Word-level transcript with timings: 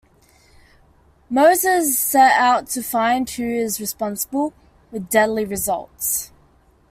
Moses 1.29 1.99
sets 1.99 2.33
out 2.35 2.65
to 2.69 2.81
find 2.81 3.27
out 3.29 3.31
who 3.35 3.43
is 3.43 3.77
responsible--with 3.79 5.09
deadly 5.11 5.45
results. 5.45 6.31